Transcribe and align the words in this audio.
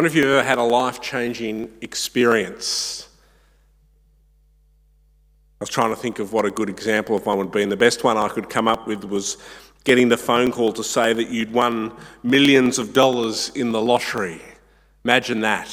wonder 0.00 0.08
if 0.08 0.14
you've 0.14 0.24
ever 0.24 0.42
had 0.42 0.56
a 0.56 0.62
life 0.62 1.02
changing 1.02 1.70
experience. 1.82 3.06
I 5.60 5.64
was 5.64 5.68
trying 5.68 5.90
to 5.90 5.96
think 5.96 6.18
of 6.20 6.32
what 6.32 6.46
a 6.46 6.50
good 6.50 6.70
example 6.70 7.16
of 7.16 7.26
one 7.26 7.36
would 7.36 7.52
be, 7.52 7.62
and 7.62 7.70
the 7.70 7.76
best 7.76 8.02
one 8.02 8.16
I 8.16 8.28
could 8.28 8.48
come 8.48 8.66
up 8.66 8.86
with 8.86 9.04
was 9.04 9.36
getting 9.84 10.08
the 10.08 10.16
phone 10.16 10.52
call 10.52 10.72
to 10.72 10.82
say 10.82 11.12
that 11.12 11.28
you'd 11.28 11.52
won 11.52 11.94
millions 12.22 12.78
of 12.78 12.94
dollars 12.94 13.50
in 13.50 13.72
the 13.72 13.82
lottery. 13.82 14.40
Imagine 15.04 15.42
that. 15.42 15.68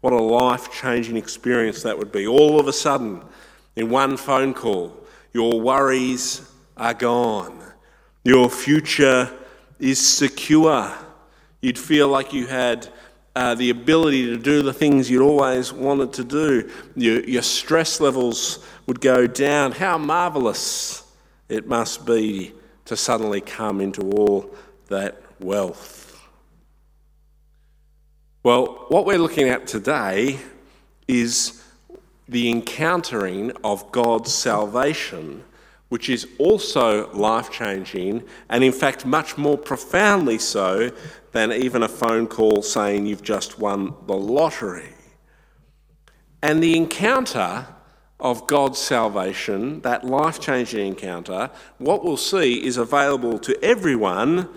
What 0.00 0.12
a 0.12 0.22
life 0.22 0.70
changing 0.70 1.16
experience 1.16 1.82
that 1.82 1.98
would 1.98 2.12
be. 2.12 2.24
All 2.24 2.60
of 2.60 2.68
a 2.68 2.72
sudden, 2.72 3.20
in 3.74 3.90
one 3.90 4.16
phone 4.16 4.54
call, 4.54 4.96
your 5.32 5.60
worries 5.60 6.48
are 6.76 6.94
gone, 6.94 7.64
your 8.22 8.48
future 8.48 9.28
is 9.80 9.98
secure. 9.98 10.96
You'd 11.62 11.80
feel 11.80 12.06
like 12.06 12.32
you 12.32 12.46
had 12.46 12.88
uh, 13.36 13.54
the 13.54 13.68
ability 13.68 14.24
to 14.24 14.38
do 14.38 14.62
the 14.62 14.72
things 14.72 15.10
you'd 15.10 15.22
always 15.22 15.70
wanted 15.70 16.10
to 16.14 16.24
do. 16.24 16.70
Your, 16.94 17.22
your 17.24 17.42
stress 17.42 18.00
levels 18.00 18.64
would 18.86 18.98
go 19.02 19.26
down. 19.26 19.72
How 19.72 19.98
marvelous 19.98 21.04
it 21.50 21.68
must 21.68 22.06
be 22.06 22.54
to 22.86 22.96
suddenly 22.96 23.42
come 23.42 23.82
into 23.82 24.10
all 24.12 24.54
that 24.88 25.20
wealth. 25.38 26.18
Well, 28.42 28.86
what 28.88 29.04
we're 29.04 29.18
looking 29.18 29.50
at 29.50 29.66
today 29.66 30.38
is 31.06 31.62
the 32.26 32.48
encountering 32.48 33.52
of 33.62 33.92
God's 33.92 34.32
salvation, 34.32 35.44
which 35.88 36.08
is 36.08 36.26
also 36.38 37.10
life 37.12 37.50
changing 37.50 38.24
and, 38.48 38.64
in 38.64 38.72
fact, 38.72 39.06
much 39.06 39.38
more 39.38 39.56
profoundly 39.56 40.38
so 40.38 40.90
than 41.32 41.52
even 41.52 41.82
a 41.82 41.88
phone 41.88 42.26
call 42.26 42.62
saying 42.62 43.06
you've 43.06 43.22
just 43.22 43.58
won 43.58 43.94
the 44.06 44.16
lottery. 44.16 44.94
And 46.42 46.62
the 46.62 46.76
encounter 46.76 47.66
of 48.18 48.46
God's 48.46 48.78
salvation, 48.78 49.80
that 49.82 50.04
life 50.04 50.40
changing 50.40 50.86
encounter, 50.86 51.50
what 51.78 52.02
we'll 52.02 52.16
see 52.16 52.64
is 52.64 52.76
available 52.76 53.38
to 53.40 53.62
everyone 53.62 54.48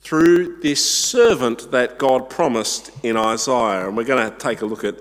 through 0.00 0.60
this 0.60 0.84
servant 0.84 1.70
that 1.70 1.98
God 1.98 2.28
promised 2.28 2.90
in 3.02 3.16
Isaiah. 3.16 3.86
And 3.88 3.96
we're 3.96 4.04
going 4.04 4.30
to 4.30 4.36
take 4.38 4.60
a 4.60 4.66
look 4.66 4.84
at 4.84 4.96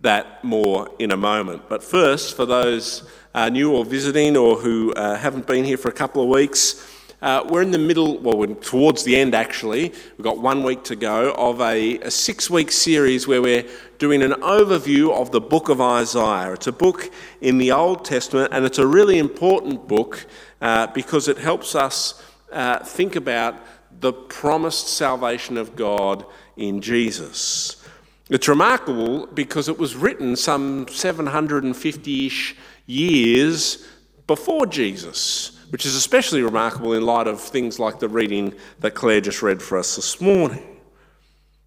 that 0.00 0.44
more 0.44 0.90
in 0.98 1.10
a 1.10 1.16
moment. 1.16 1.68
But 1.68 1.82
first, 1.82 2.36
for 2.36 2.44
those 2.44 3.08
uh, 3.34 3.48
new 3.48 3.72
or 3.72 3.84
visiting 3.84 4.36
or 4.36 4.56
who 4.56 4.92
uh, 4.94 5.16
haven't 5.16 5.46
been 5.46 5.64
here 5.64 5.76
for 5.76 5.88
a 5.88 5.92
couple 5.92 6.22
of 6.22 6.28
weeks, 6.28 6.90
uh, 7.24 7.42
we're 7.48 7.62
in 7.62 7.70
the 7.70 7.78
middle, 7.78 8.18
well, 8.18 8.36
we're 8.36 8.54
towards 8.54 9.02
the 9.04 9.16
end 9.16 9.34
actually. 9.34 9.92
We've 10.16 10.24
got 10.24 10.38
one 10.38 10.62
week 10.62 10.84
to 10.84 10.96
go 10.96 11.32
of 11.32 11.60
a, 11.60 11.98
a 12.00 12.10
six 12.10 12.50
week 12.50 12.70
series 12.70 13.26
where 13.26 13.40
we're 13.40 13.64
doing 13.98 14.22
an 14.22 14.32
overview 14.32 15.10
of 15.10 15.32
the 15.32 15.40
book 15.40 15.70
of 15.70 15.80
Isaiah. 15.80 16.52
It's 16.52 16.66
a 16.66 16.72
book 16.72 17.10
in 17.40 17.56
the 17.56 17.72
Old 17.72 18.04
Testament 18.04 18.52
and 18.52 18.66
it's 18.66 18.78
a 18.78 18.86
really 18.86 19.18
important 19.18 19.88
book 19.88 20.26
uh, 20.60 20.88
because 20.88 21.26
it 21.26 21.38
helps 21.38 21.74
us 21.74 22.22
uh, 22.52 22.80
think 22.80 23.16
about 23.16 23.56
the 24.00 24.12
promised 24.12 24.88
salvation 24.88 25.56
of 25.56 25.76
God 25.76 26.26
in 26.56 26.82
Jesus. 26.82 27.82
It's 28.28 28.48
remarkable 28.48 29.26
because 29.26 29.68
it 29.68 29.78
was 29.78 29.96
written 29.96 30.36
some 30.36 30.88
750 30.88 32.26
ish 32.26 32.56
years 32.86 33.86
before 34.26 34.66
Jesus 34.66 35.54
which 35.74 35.86
is 35.86 35.96
especially 35.96 36.40
remarkable 36.40 36.92
in 36.92 37.04
light 37.04 37.26
of 37.26 37.40
things 37.40 37.80
like 37.80 37.98
the 37.98 38.08
reading 38.08 38.54
that 38.78 38.94
Claire 38.94 39.20
just 39.20 39.42
read 39.42 39.60
for 39.60 39.76
us 39.76 39.96
this 39.96 40.20
morning. 40.20 40.64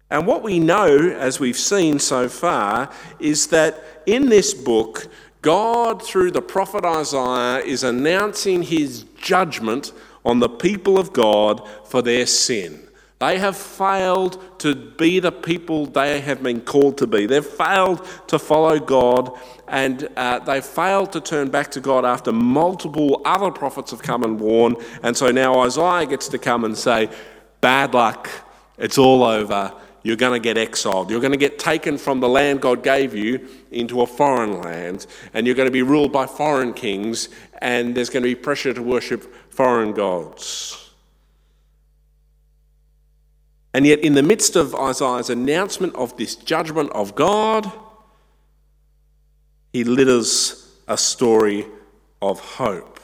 And 0.08 0.26
what 0.26 0.42
we 0.42 0.58
know, 0.58 1.10
as 1.10 1.38
we've 1.38 1.58
seen 1.58 1.98
so 1.98 2.26
far, 2.26 2.90
is 3.18 3.48
that 3.48 4.02
in 4.06 4.30
this 4.30 4.54
book, 4.54 5.08
God, 5.42 6.02
through 6.02 6.30
the 6.30 6.40
prophet 6.40 6.86
Isaiah, 6.86 7.58
is 7.62 7.84
announcing 7.84 8.62
his 8.62 9.02
judgment 9.20 9.92
on 10.24 10.40
the 10.40 10.48
people 10.48 10.96
of 10.96 11.12
God 11.12 11.68
for 11.84 12.00
their 12.00 12.24
sin. 12.24 12.87
They 13.18 13.38
have 13.38 13.56
failed 13.56 14.60
to 14.60 14.74
be 14.74 15.18
the 15.18 15.32
people 15.32 15.86
they 15.86 16.20
have 16.20 16.40
been 16.40 16.60
called 16.60 16.98
to 16.98 17.06
be. 17.06 17.26
They've 17.26 17.44
failed 17.44 18.06
to 18.28 18.38
follow 18.38 18.78
God 18.78 19.36
and 19.66 20.08
uh, 20.16 20.38
they 20.40 20.60
failed 20.60 21.12
to 21.12 21.20
turn 21.20 21.50
back 21.50 21.72
to 21.72 21.80
God 21.80 22.04
after 22.04 22.32
multiple 22.32 23.20
other 23.24 23.50
prophets 23.50 23.90
have 23.90 24.02
come 24.02 24.22
and 24.22 24.38
warned. 24.38 24.76
And 25.02 25.16
so 25.16 25.30
now 25.30 25.60
Isaiah 25.60 26.06
gets 26.06 26.28
to 26.28 26.38
come 26.38 26.64
and 26.64 26.76
say, 26.76 27.10
Bad 27.60 27.92
luck, 27.92 28.30
it's 28.78 28.98
all 28.98 29.24
over. 29.24 29.74
You're 30.04 30.16
going 30.16 30.40
to 30.40 30.42
get 30.42 30.56
exiled. 30.56 31.10
You're 31.10 31.20
going 31.20 31.32
to 31.32 31.38
get 31.38 31.58
taken 31.58 31.98
from 31.98 32.20
the 32.20 32.28
land 32.28 32.60
God 32.60 32.84
gave 32.84 33.16
you 33.16 33.48
into 33.72 34.00
a 34.00 34.06
foreign 34.06 34.60
land, 34.60 35.06
and 35.34 35.44
you're 35.44 35.56
going 35.56 35.66
to 35.66 35.72
be 35.72 35.82
ruled 35.82 36.12
by 36.12 36.26
foreign 36.26 36.72
kings, 36.72 37.28
and 37.60 37.96
there's 37.96 38.08
going 38.08 38.22
to 38.22 38.28
be 38.28 38.36
pressure 38.36 38.72
to 38.72 38.82
worship 38.82 39.52
foreign 39.52 39.92
gods. 39.92 40.87
And 43.74 43.86
yet, 43.86 44.00
in 44.00 44.14
the 44.14 44.22
midst 44.22 44.56
of 44.56 44.74
Isaiah's 44.74 45.30
announcement 45.30 45.94
of 45.94 46.16
this 46.16 46.34
judgment 46.34 46.90
of 46.92 47.14
God, 47.14 47.70
he 49.72 49.84
litters 49.84 50.78
a 50.88 50.96
story 50.96 51.66
of 52.22 52.40
hope. 52.40 52.98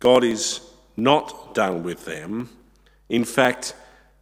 God 0.00 0.24
is 0.24 0.60
not 0.96 1.54
done 1.54 1.82
with 1.82 2.04
them. 2.04 2.48
In 3.08 3.24
fact, 3.24 3.74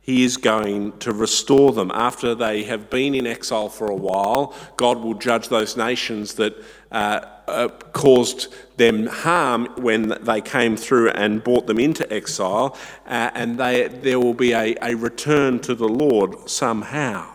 he 0.06 0.22
is 0.22 0.37
going 0.37 0.97
to 0.99 1.12
restore 1.12 1.72
them. 1.72 1.91
After 1.93 2.33
they 2.33 2.62
have 2.62 2.89
been 2.89 3.12
in 3.12 3.27
exile 3.27 3.69
for 3.69 3.91
a 3.91 3.94
while, 3.97 4.55
God 4.77 4.99
will 4.99 5.15
judge 5.15 5.49
those 5.49 5.77
nations 5.77 6.34
that 6.34 6.55
uh, 6.93 7.21
uh, 7.49 7.69
caused 7.93 8.55
them 8.77 9.09
harm 9.09 9.67
when 9.77 10.17
they 10.22 10.41
came 10.41 10.77
through 10.77 11.11
and 11.11 11.43
brought 11.43 11.67
them 11.67 11.81
into 11.81 12.11
exile, 12.12 12.78
uh, 13.06 13.31
and 13.34 13.59
they, 13.59 13.89
there 13.89 14.21
will 14.21 14.34
be 14.34 14.53
a, 14.53 14.77
a 14.81 14.94
return 14.94 15.59
to 15.61 15.75
the 15.75 15.89
Lord 15.89 16.49
somehow. 16.49 17.28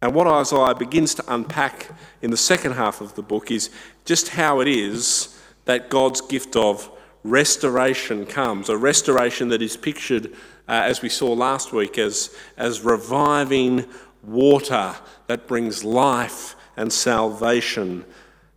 And 0.00 0.14
what 0.14 0.28
Isaiah 0.28 0.74
begins 0.74 1.16
to 1.16 1.24
unpack 1.34 1.90
in 2.22 2.30
the 2.30 2.36
second 2.36 2.72
half 2.72 3.00
of 3.00 3.16
the 3.16 3.22
book 3.22 3.50
is 3.50 3.70
just 4.04 4.30
how 4.30 4.60
it 4.60 4.68
is 4.68 5.36
that 5.64 5.90
God's 5.90 6.20
gift 6.20 6.54
of 6.54 6.90
restoration 7.24 8.26
comes, 8.26 8.68
a 8.68 8.76
restoration 8.76 9.48
that 9.48 9.62
is 9.62 9.76
pictured, 9.76 10.34
uh, 10.72 10.84
as 10.86 11.02
we 11.02 11.10
saw 11.10 11.30
last 11.30 11.70
week, 11.70 11.98
as, 11.98 12.34
as 12.56 12.80
reviving 12.80 13.84
water 14.22 14.94
that 15.26 15.46
brings 15.46 15.84
life 15.84 16.56
and 16.78 16.90
salvation 16.90 18.02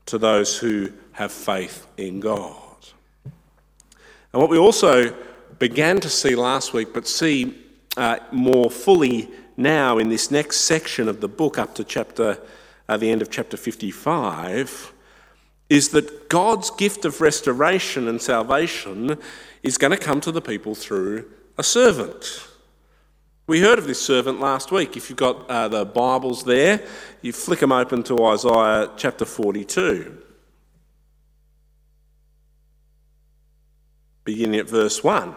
to 0.06 0.18
those 0.18 0.58
who 0.58 0.94
have 1.12 1.30
faith 1.30 1.86
in 1.98 2.22
God. 2.22 2.78
And 4.31 4.42
what 4.42 4.50
we 4.50 4.58
also 4.58 5.14
began 5.59 6.00
to 6.00 6.09
see 6.09 6.36
last 6.36 6.72
week, 6.72 6.94
but 6.94 7.06
see 7.06 7.53
uh, 7.98 8.20
more 8.32 8.72
fully 8.72 9.30
now 9.58 9.97
in 9.97 10.08
this 10.08 10.32
next 10.32 10.62
section 10.62 11.09
of 11.09 11.20
the 11.20 11.28
book, 11.28 11.58
up 11.58 11.76
to 11.76 11.84
chapter, 11.84 12.40
uh, 12.88 12.96
the 12.96 13.12
end 13.12 13.24
of 13.24 13.30
chapter 13.30 13.58
55, 13.58 14.94
is 15.70 15.90
that 15.90 16.30
God's 16.30 16.72
gift 16.72 17.03
of 17.03 17.20
restoration 17.20 18.08
and 18.08 18.22
salvation 18.22 19.18
is 19.64 19.78
going 19.78 19.92
to 19.92 19.97
come 19.97 20.22
to 20.22 20.32
the 20.32 20.42
people 20.42 20.76
through 20.76 21.30
a 21.58 21.64
servant. 21.64 22.48
We 23.48 23.62
heard 23.62 23.78
of 23.78 23.86
this 23.86 24.02
servant 24.02 24.40
last 24.40 24.72
week. 24.72 24.98
If 24.98 25.10
you've 25.10 25.18
got 25.18 25.50
uh, 25.50 25.68
the 25.68 25.86
Bibles 25.86 26.44
there, 26.44 26.82
you 27.22 27.32
flick 27.32 27.60
them 27.60 27.72
open 27.72 28.04
to 28.04 28.26
Isaiah 28.26 28.90
chapter 28.98 29.24
42. 29.24 30.22
Beginning 34.24 34.60
at 34.60 34.68
verse 34.68 35.04
1. 35.04 35.36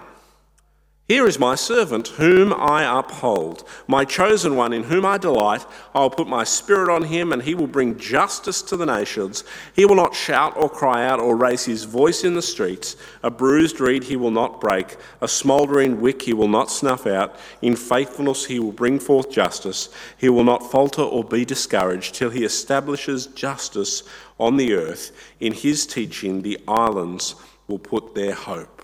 Here 1.08 1.26
is 1.26 1.38
my 1.38 1.54
servant, 1.54 2.08
whom 2.08 2.52
I 2.52 2.84
uphold, 2.98 3.66
my 3.86 4.04
chosen 4.04 4.56
one, 4.56 4.74
in 4.74 4.82
whom 4.82 5.06
I 5.06 5.16
delight. 5.16 5.64
I 5.94 6.00
will 6.00 6.10
put 6.10 6.28
my 6.28 6.44
spirit 6.44 6.92
on 6.92 7.04
him, 7.04 7.32
and 7.32 7.42
he 7.42 7.54
will 7.54 7.66
bring 7.66 7.98
justice 7.98 8.60
to 8.60 8.76
the 8.76 8.84
nations. 8.84 9.42
He 9.72 9.86
will 9.86 9.94
not 9.94 10.14
shout 10.14 10.54
or 10.54 10.68
cry 10.68 11.06
out 11.06 11.18
or 11.18 11.34
raise 11.34 11.64
his 11.64 11.84
voice 11.84 12.24
in 12.24 12.34
the 12.34 12.42
streets. 12.42 12.94
A 13.22 13.30
bruised 13.30 13.80
reed 13.80 14.04
he 14.04 14.16
will 14.16 14.30
not 14.30 14.60
break, 14.60 14.98
a 15.22 15.28
smouldering 15.28 15.98
wick 16.02 16.20
he 16.20 16.34
will 16.34 16.46
not 16.46 16.70
snuff 16.70 17.06
out. 17.06 17.36
In 17.62 17.74
faithfulness 17.74 18.44
he 18.44 18.58
will 18.58 18.72
bring 18.72 18.98
forth 18.98 19.30
justice. 19.30 19.88
He 20.18 20.28
will 20.28 20.44
not 20.44 20.70
falter 20.70 21.00
or 21.00 21.24
be 21.24 21.46
discouraged 21.46 22.16
till 22.16 22.28
he 22.28 22.44
establishes 22.44 23.28
justice 23.28 24.02
on 24.38 24.58
the 24.58 24.74
earth. 24.74 25.12
In 25.40 25.54
his 25.54 25.86
teaching, 25.86 26.42
the 26.42 26.60
islands 26.68 27.34
will 27.66 27.78
put 27.78 28.14
their 28.14 28.34
hope. 28.34 28.82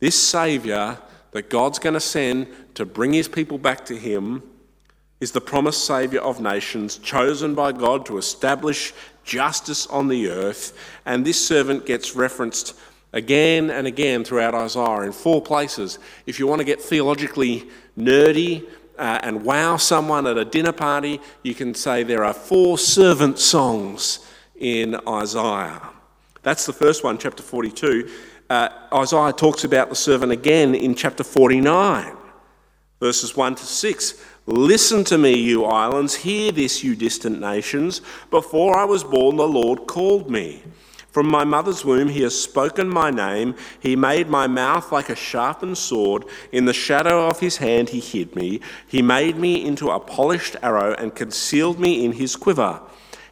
This 0.00 0.18
Saviour 0.18 0.98
that 1.36 1.50
God's 1.50 1.78
going 1.78 1.92
to 1.92 2.00
send 2.00 2.46
to 2.76 2.86
bring 2.86 3.12
his 3.12 3.28
people 3.28 3.58
back 3.58 3.84
to 3.84 3.94
him 3.94 4.42
is 5.20 5.32
the 5.32 5.40
promised 5.40 5.84
Saviour 5.84 6.22
of 6.22 6.40
nations, 6.40 6.96
chosen 6.96 7.54
by 7.54 7.72
God 7.72 8.06
to 8.06 8.16
establish 8.16 8.94
justice 9.22 9.86
on 9.88 10.08
the 10.08 10.30
earth. 10.30 10.72
And 11.04 11.26
this 11.26 11.46
servant 11.46 11.84
gets 11.84 12.16
referenced 12.16 12.74
again 13.12 13.68
and 13.68 13.86
again 13.86 14.24
throughout 14.24 14.54
Isaiah 14.54 15.02
in 15.02 15.12
four 15.12 15.42
places. 15.42 15.98
If 16.24 16.38
you 16.38 16.46
want 16.46 16.60
to 16.60 16.64
get 16.64 16.80
theologically 16.80 17.68
nerdy, 17.98 18.66
uh, 18.98 19.20
and 19.22 19.44
wow 19.44 19.76
someone 19.76 20.26
at 20.26 20.38
a 20.38 20.44
dinner 20.46 20.72
party, 20.72 21.20
you 21.42 21.54
can 21.54 21.74
say 21.74 22.02
there 22.02 22.24
are 22.24 22.32
four 22.32 22.78
servant 22.78 23.38
songs 23.38 24.20
in 24.58 24.98
Isaiah. 25.06 25.82
That's 26.42 26.64
the 26.64 26.72
first 26.72 27.04
one, 27.04 27.18
chapter 27.18 27.42
42. 27.42 28.08
Uh, 28.48 28.68
Isaiah 28.94 29.32
talks 29.32 29.64
about 29.64 29.88
the 29.88 29.96
servant 29.96 30.30
again 30.30 30.76
in 30.76 30.94
chapter 30.94 31.24
49, 31.24 32.16
verses 33.00 33.36
1 33.36 33.56
to 33.56 33.64
6. 33.64 34.14
Listen 34.46 35.02
to 35.04 35.18
me, 35.18 35.34
you 35.34 35.64
islands, 35.64 36.14
hear 36.14 36.52
this, 36.52 36.84
you 36.84 36.94
distant 36.94 37.40
nations. 37.40 38.02
Before 38.30 38.78
I 38.78 38.84
was 38.84 39.02
born, 39.02 39.36
the 39.36 39.48
Lord 39.48 39.88
called 39.88 40.30
me. 40.30 40.62
From 41.10 41.26
my 41.26 41.42
mother's 41.42 41.84
womb, 41.84 42.08
he 42.08 42.22
has 42.22 42.40
spoken 42.40 42.88
my 42.88 43.10
name. 43.10 43.56
He 43.80 43.96
made 43.96 44.28
my 44.28 44.46
mouth 44.46 44.92
like 44.92 45.08
a 45.08 45.16
sharpened 45.16 45.78
sword. 45.78 46.24
In 46.52 46.66
the 46.66 46.72
shadow 46.72 47.26
of 47.26 47.40
his 47.40 47.56
hand, 47.56 47.88
he 47.88 47.98
hid 47.98 48.36
me. 48.36 48.60
He 48.86 49.02
made 49.02 49.36
me 49.36 49.64
into 49.64 49.90
a 49.90 49.98
polished 49.98 50.54
arrow 50.62 50.94
and 50.94 51.16
concealed 51.16 51.80
me 51.80 52.04
in 52.04 52.12
his 52.12 52.36
quiver. 52.36 52.80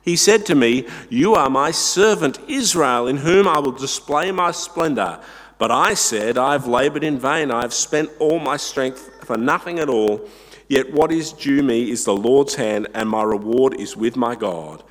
He 0.04 0.16
said 0.16 0.44
to 0.46 0.54
me, 0.54 0.86
You 1.08 1.34
are 1.34 1.48
my 1.48 1.70
servant 1.70 2.38
Israel, 2.46 3.06
in 3.06 3.16
whom 3.16 3.48
I 3.48 3.58
will 3.58 3.72
display 3.72 4.30
my 4.32 4.50
splendor. 4.50 5.18
But 5.56 5.70
I 5.70 5.94
said, 5.94 6.36
I 6.36 6.52
have 6.52 6.66
labored 6.66 7.02
in 7.02 7.18
vain. 7.18 7.50
I 7.50 7.62
have 7.62 7.72
spent 7.72 8.10
all 8.18 8.38
my 8.38 8.58
strength 8.58 9.24
for 9.24 9.38
nothing 9.38 9.78
at 9.78 9.88
all. 9.88 10.28
Yet 10.68 10.92
what 10.92 11.10
is 11.10 11.32
due 11.32 11.62
me 11.62 11.90
is 11.90 12.04
the 12.04 12.14
Lord's 12.14 12.56
hand, 12.56 12.88
and 12.92 13.08
my 13.08 13.22
reward 13.22 13.80
is 13.80 13.96
with 13.96 14.14
my 14.14 14.34
God. 14.34 14.82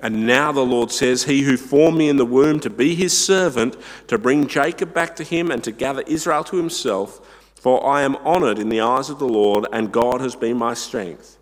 And 0.00 0.26
now 0.26 0.52
the 0.52 0.60
Lord 0.60 0.92
says, 0.92 1.24
He 1.24 1.42
who 1.42 1.56
formed 1.56 1.98
me 1.98 2.08
in 2.08 2.16
the 2.16 2.24
womb 2.24 2.60
to 2.60 2.70
be 2.70 2.94
his 2.94 3.16
servant, 3.16 3.76
to 4.08 4.18
bring 4.18 4.46
Jacob 4.46 4.94
back 4.94 5.16
to 5.16 5.24
him, 5.24 5.50
and 5.50 5.62
to 5.64 5.72
gather 5.72 6.02
Israel 6.02 6.44
to 6.44 6.56
himself, 6.56 7.20
for 7.54 7.84
I 7.84 8.02
am 8.02 8.16
honored 8.16 8.58
in 8.58 8.68
the 8.68 8.80
eyes 8.80 9.10
of 9.10 9.18
the 9.18 9.28
Lord, 9.28 9.66
and 9.72 9.92
God 9.92 10.20
has 10.20 10.36
been 10.36 10.56
my 10.56 10.74
strength. 10.74 11.38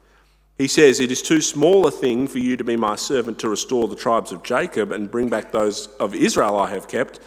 He 0.61 0.69
says, 0.69 1.01
It 1.01 1.11
is 1.11 1.23
too 1.23 1.41
small 1.41 1.87
a 1.87 1.91
thing 1.91 2.29
for 2.29 2.39
you 2.39 2.55
to 2.59 2.65
be 2.65 2.77
my 2.77 2.95
servant 2.95 3.39
to 3.39 3.49
restore 3.49 3.89
the 3.89 3.97
tribes 3.97 4.31
of 4.31 4.43
Jacob 4.43 4.93
and 4.93 5.11
bring 5.11 5.31
back 5.31 5.53
those 5.53 5.87
of 5.99 6.15
Israel 6.15 6.59
I 6.59 6.69
have 6.69 6.87
kept. 6.87 7.19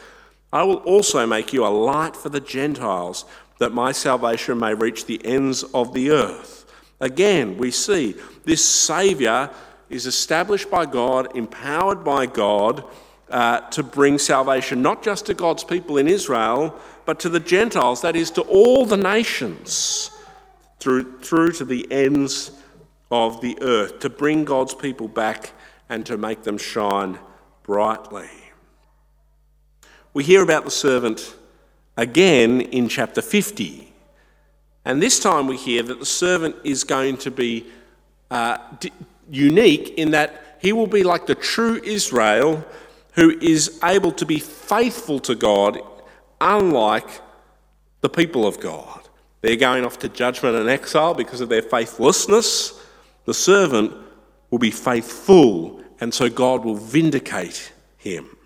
I 0.53 0.61
will 0.61 0.75
also 0.75 1.25
make 1.25 1.51
you 1.51 1.65
a 1.65 1.67
light 1.67 2.15
for 2.15 2.29
the 2.29 2.39
Gentiles, 2.39 3.25
that 3.57 3.71
my 3.71 3.91
salvation 3.91 4.59
may 4.59 4.75
reach 4.75 5.07
the 5.07 5.19
ends 5.25 5.63
of 5.63 5.95
the 5.95 6.11
earth. 6.11 6.71
Again, 6.99 7.57
we 7.57 7.71
see 7.71 8.13
this 8.43 8.63
Saviour 8.63 9.49
is 9.89 10.05
established 10.05 10.69
by 10.69 10.85
God, 10.85 11.35
empowered 11.35 12.03
by 12.03 12.27
God 12.27 12.83
uh, 13.31 13.61
to 13.71 13.81
bring 13.81 14.19
salvation 14.19 14.83
not 14.83 15.01
just 15.01 15.25
to 15.25 15.33
God's 15.33 15.63
people 15.63 15.97
in 15.97 16.07
Israel, 16.07 16.79
but 17.05 17.19
to 17.21 17.29
the 17.29 17.39
Gentiles, 17.39 18.01
that 18.01 18.15
is, 18.15 18.29
to 18.29 18.41
all 18.41 18.85
the 18.85 18.95
nations, 18.95 20.11
through, 20.79 21.19
through 21.21 21.53
to 21.53 21.65
the 21.65 21.91
ends 21.91 22.51
of 23.13 23.41
the 23.41 23.57
earth, 23.61 23.99
to 23.99 24.09
bring 24.09 24.43
God's 24.43 24.73
people 24.73 25.07
back 25.07 25.51
and 25.87 26.03
to 26.07 26.17
make 26.17 26.41
them 26.43 26.57
shine 26.57 27.19
brightly. 27.61 28.29
We 30.13 30.23
hear 30.23 30.41
about 30.41 30.65
the 30.65 30.71
servant 30.71 31.35
again 31.95 32.59
in 32.59 32.89
chapter 32.89 33.21
50. 33.21 33.93
And 34.83 35.01
this 35.01 35.19
time 35.19 35.45
we 35.45 35.57
hear 35.57 35.83
that 35.83 35.99
the 35.99 36.05
servant 36.05 36.55
is 36.63 36.83
going 36.83 37.17
to 37.17 37.31
be 37.31 37.67
uh, 38.31 38.57
unique 39.29 39.93
in 39.97 40.11
that 40.11 40.57
he 40.59 40.73
will 40.73 40.87
be 40.87 41.03
like 41.03 41.27
the 41.27 41.35
true 41.35 41.79
Israel 41.83 42.65
who 43.13 43.29
is 43.39 43.79
able 43.83 44.11
to 44.13 44.25
be 44.25 44.39
faithful 44.39 45.19
to 45.19 45.35
God, 45.35 45.79
unlike 46.41 47.21
the 48.01 48.09
people 48.09 48.47
of 48.47 48.59
God. 48.59 49.01
They're 49.41 49.55
going 49.55 49.85
off 49.85 49.99
to 49.99 50.09
judgment 50.09 50.55
and 50.55 50.67
exile 50.67 51.13
because 51.13 51.41
of 51.41 51.49
their 51.49 51.61
faithlessness. 51.61 52.82
The 53.25 53.33
servant 53.33 53.93
will 54.49 54.59
be 54.59 54.71
faithful, 54.71 55.81
and 55.99 56.13
so 56.13 56.29
God 56.29 56.65
will 56.65 56.75
vindicate 56.75 57.71
him. 57.97 58.37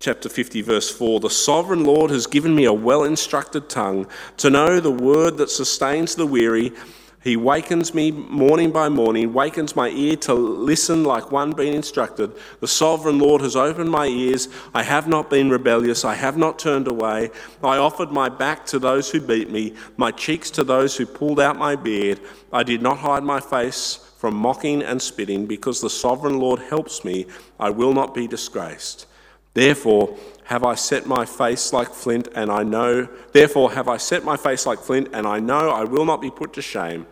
Chapter 0.00 0.28
50, 0.28 0.62
verse 0.62 0.90
4 0.90 1.20
The 1.20 1.30
sovereign 1.30 1.84
Lord 1.84 2.10
has 2.10 2.26
given 2.26 2.54
me 2.54 2.64
a 2.64 2.72
well 2.72 3.04
instructed 3.04 3.68
tongue 3.68 4.06
to 4.36 4.50
know 4.50 4.80
the 4.80 4.92
word 4.92 5.38
that 5.38 5.50
sustains 5.50 6.14
the 6.14 6.26
weary 6.26 6.72
he 7.22 7.36
wakens 7.36 7.94
me 7.94 8.12
morning 8.12 8.70
by 8.70 8.88
morning, 8.88 9.32
wakens 9.32 9.74
my 9.74 9.88
ear 9.88 10.14
to 10.16 10.34
listen 10.34 11.02
like 11.02 11.32
one 11.32 11.52
being 11.52 11.74
instructed. 11.74 12.32
The 12.60 12.68
sovereign 12.68 13.18
Lord 13.18 13.40
has 13.42 13.56
opened 13.56 13.90
my 13.90 14.06
ears. 14.06 14.48
I 14.72 14.84
have 14.84 15.08
not 15.08 15.28
been 15.28 15.50
rebellious. 15.50 16.04
I 16.04 16.14
have 16.14 16.36
not 16.36 16.60
turned 16.60 16.86
away. 16.86 17.30
I 17.62 17.76
offered 17.76 18.12
my 18.12 18.28
back 18.28 18.64
to 18.66 18.78
those 18.78 19.10
who 19.10 19.20
beat 19.20 19.50
me, 19.50 19.74
my 19.96 20.12
cheeks 20.12 20.48
to 20.52 20.64
those 20.64 20.96
who 20.96 21.06
pulled 21.06 21.40
out 21.40 21.58
my 21.58 21.74
beard. 21.74 22.20
I 22.52 22.62
did 22.62 22.82
not 22.82 22.98
hide 22.98 23.24
my 23.24 23.40
face 23.40 24.04
from 24.16 24.34
mocking 24.34 24.82
and 24.82 25.02
spitting, 25.02 25.46
because 25.46 25.80
the 25.80 25.90
sovereign 25.90 26.38
Lord 26.38 26.60
helps 26.60 27.04
me. 27.04 27.26
I 27.58 27.70
will 27.70 27.94
not 27.94 28.14
be 28.14 28.28
disgraced. 28.28 29.06
Therefore, 29.54 30.16
have 30.44 30.64
I 30.64 30.74
set 30.74 31.06
my 31.06 31.26
face 31.26 31.72
like 31.72 31.90
flint, 31.92 32.28
and 32.34 32.50
I 32.50 32.62
know, 32.62 33.08
therefore 33.32 33.72
have 33.72 33.88
I 33.88 33.96
set 33.96 34.24
my 34.24 34.36
face 34.36 34.66
like 34.66 34.78
flint, 34.78 35.08
and 35.12 35.26
I 35.26 35.40
know 35.40 35.70
I 35.70 35.84
will 35.84 36.04
not 36.04 36.20
be 36.20 36.30
put 36.30 36.52
to 36.54 36.62
shame. 36.62 37.06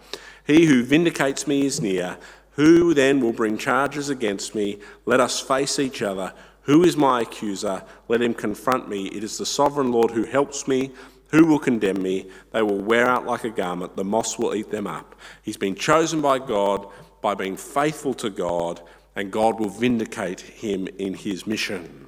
He 0.47 0.67
who 0.67 0.85
vindicates 0.85 1.47
me 1.47 1.67
is 1.67 1.81
near. 1.81 2.19
Who 2.53 2.95
then 2.95 3.21
will 3.21 3.33
bring 3.33 3.59
charges 3.59 4.09
against 4.09 4.55
me? 4.55 4.79
Let 5.05 5.21
us 5.21 5.41
face 5.41 5.79
each 5.79 6.01
other. 6.03 6.33
Who 6.63 6.83
is 6.83 6.97
my 6.97 7.21
accuser? 7.21 7.83
Let 8.09 8.23
him 8.23 8.33
confront 8.33 8.89
me. 8.89 9.07
It 9.09 9.23
is 9.23 9.39
the 9.39 9.47
sovereign 9.47 9.93
Lord 9.93 10.13
who 10.13 10.25
helps 10.25 10.67
me. 10.67 10.93
Who 11.31 11.47
will 11.47 11.59
condemn 11.59 12.03
me? 12.03 12.31
They 12.53 12.63
will 12.63 12.81
wear 12.81 13.07
out 13.07 13.27
like 13.27 13.45
a 13.45 13.51
garment. 13.51 13.97
The 13.97 14.05
moss 14.05 14.39
will 14.39 14.55
eat 14.55 14.71
them 14.71 14.87
up. 14.87 15.15
He's 15.43 15.57
been 15.57 15.75
chosen 15.75 16.21
by 16.21 16.39
God 16.39 16.87
by 17.21 17.35
being 17.35 17.57
faithful 17.57 18.15
to 18.15 18.31
God, 18.31 18.81
and 19.15 19.31
God 19.31 19.61
will 19.61 19.69
vindicate 19.69 20.41
him 20.41 20.89
in 20.99 21.15
his 21.15 21.47
mission. 21.47 22.06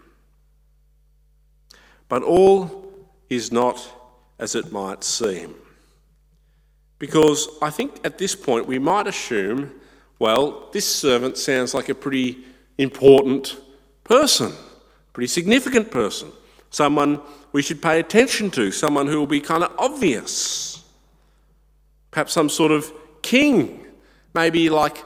But 2.09 2.23
all 2.23 2.93
is 3.29 3.53
not 3.53 3.87
as 4.39 4.55
it 4.55 4.73
might 4.73 5.05
seem. 5.05 5.55
Because 6.99 7.49
I 7.63 7.71
think 7.71 8.01
at 8.05 8.19
this 8.19 8.35
point 8.35 8.67
we 8.67 8.79
might 8.79 9.07
assume, 9.07 9.73
well, 10.19 10.69
this 10.73 10.87
servant 10.87 11.37
sounds 11.37 11.75
like 11.75 11.89
a 11.89 11.95
pretty 11.95 12.39
important 12.77 13.57
person, 14.05 14.53
pretty 15.13 15.29
significant 15.29 15.91
person, 15.91 16.31
someone 16.71 17.21
we 17.53 17.63
should 17.63 17.81
pay 17.81 18.01
attention 18.01 18.51
to, 18.53 18.71
someone 18.71 19.07
who 19.07 19.19
will 19.19 19.27
be 19.27 19.41
kind 19.41 19.63
of 19.63 19.73
obvious. 19.79 20.85
Perhaps 22.11 22.33
some 22.33 22.49
sort 22.49 22.73
of 22.73 22.93
king, 23.23 23.87
maybe 24.35 24.71
like 24.71 25.05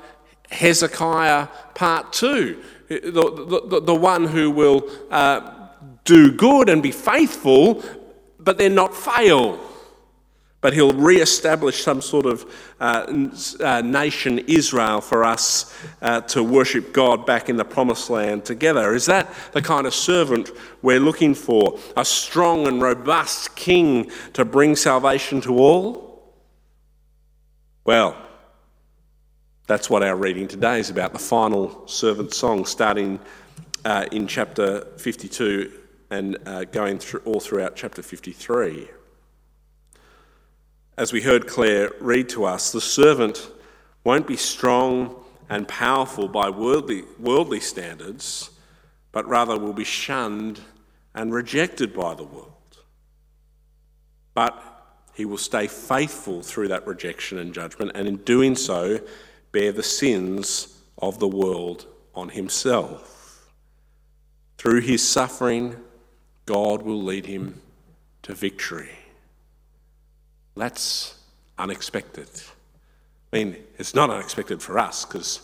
Hezekiah 0.50 1.49
part 1.75 2.12
two, 2.12 2.62
the, 2.88 3.00
the, 3.71 3.80
the 3.80 3.94
one 3.94 4.26
who 4.26 4.50
will 4.50 4.88
uh, 5.11 5.62
do 6.04 6.32
good 6.32 6.68
and 6.68 6.82
be 6.82 6.90
faithful, 6.90 7.82
but 8.38 8.59
then 8.59 8.75
not 8.75 8.94
fail. 8.94 9.61
But 10.61 10.75
he'll 10.75 10.92
re-establish 10.92 11.82
some 11.82 12.00
sort 12.00 12.25
of 12.25 12.49
uh, 12.78 13.28
uh, 13.59 13.82
nation, 13.82 14.38
Israel, 14.47 15.00
for 15.00 15.25
us 15.25 15.76
uh, 16.00 16.21
to 16.23 16.42
worship 16.44 16.92
God 16.92 17.26
back 17.26 17.49
in 17.49 17.56
the 17.56 17.64
promised 17.64 18.09
land 18.11 18.44
together. 18.44 18.94
Is 18.94 19.06
that 19.06 19.32
the 19.52 19.61
kind 19.61 19.88
of 19.88 19.94
servant 19.94 20.50
we're 20.80 21.00
looking 21.00 21.35
for? 21.35 21.80
A 21.97 22.04
strong 22.04 22.68
and 22.68 22.80
robust 22.80 23.56
king 23.56 24.11
to 24.35 24.44
bring 24.44 24.76
salvation 24.76 25.40
to 25.42 25.59
all? 25.59 26.32
Well, 27.85 28.16
that's 29.66 29.90
what 29.90 30.04
our 30.04 30.14
reading 30.14 30.47
today 30.47 30.78
is 30.78 30.90
about 30.90 31.12
the 31.12 31.18
final 31.18 31.88
servant 31.88 32.35
song, 32.35 32.66
starting 32.66 33.18
uh, 33.85 34.06
in 34.12 34.28
chapter 34.28 34.82
52 34.99 35.73
and 36.12 36.37
uh, 36.45 36.64
going 36.64 36.99
through 36.99 37.21
all 37.25 37.40
throughout 37.40 37.75
chapter 37.75 38.02
53. 38.02 38.87
As 40.99 41.11
we 41.11 41.23
heard 41.23 41.47
Claire 41.47 41.90
read 42.00 42.28
to 42.28 42.45
us, 42.45 42.71
the 42.71 42.83
servant 42.83 43.50
won't 44.04 44.26
be 44.26 44.37
strong 44.37 45.25
and 45.49 45.66
powerful 45.66 46.28
by 46.28 46.50
worldly, 46.50 47.04
worldly 47.19 47.61
standards, 47.61 48.50
but 49.11 49.26
rather 49.26 49.59
will 49.59 49.73
be 49.73 49.85
shunned 49.85 50.61
and 51.14 51.33
rejected 51.33 51.95
by 51.95 52.14
the 52.14 52.25
world. 52.25 52.83
But 54.35 54.62
he 55.14 55.25
will 55.25 55.38
stay 55.38 55.66
faithful 55.66 56.42
through 56.42 56.69
that 56.69 56.87
rejection 56.87 57.38
and 57.38 57.54
judgment, 57.54 57.92
and 57.95 58.07
in 58.07 58.16
doing 58.19 58.54
so, 58.54 59.00
bear 59.50 59.73
the 59.73 59.83
sins 59.83 60.78
of 60.99 61.21
the 61.21 61.28
world 61.28 61.87
on 62.14 62.28
himself. 62.28 63.50
Through 64.59 64.83
his 64.83 65.09
suffering 65.09 65.76
God 66.46 66.82
will 66.82 67.02
lead 67.02 67.26
him 67.26 67.61
to 68.22 68.34
victory. 68.34 68.90
That's 70.56 71.18
unexpected. 71.58 72.28
I 73.32 73.37
mean, 73.37 73.56
it's 73.78 73.94
not 73.94 74.11
unexpected 74.11 74.61
for 74.61 74.78
us 74.78 75.04
because 75.04 75.40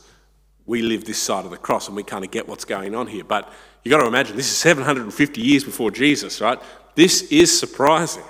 we 0.66 0.82
live 0.82 1.04
this 1.04 1.20
side 1.20 1.44
of 1.44 1.50
the 1.50 1.56
cross 1.56 1.86
and 1.86 1.96
we 1.96 2.02
kind 2.02 2.24
of 2.24 2.30
get 2.30 2.46
what's 2.46 2.64
going 2.64 2.94
on 2.94 3.06
here. 3.06 3.24
But 3.24 3.50
you've 3.82 3.90
got 3.90 4.02
to 4.02 4.06
imagine 4.06 4.36
this 4.36 4.50
is 4.50 4.56
750 4.58 5.40
years 5.40 5.64
before 5.64 5.90
Jesus, 5.90 6.40
right? 6.40 6.60
This 6.94 7.22
is 7.32 7.58
surprising. 7.58 8.24